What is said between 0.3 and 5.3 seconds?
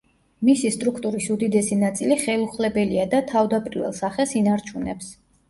მისი სტრუქტურის უდიდესი ნაწილი ხელუხლებელია და თავდაპირველ სახეს ინარჩუნებს.